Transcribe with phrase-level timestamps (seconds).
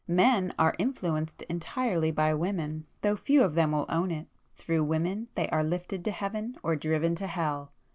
[0.07, 5.47] Men are influenced entirely by women, though few of them will own it,—through women they
[5.49, 7.71] are lifted to heaven or driven to hell.